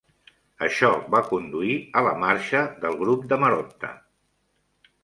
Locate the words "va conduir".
1.15-1.75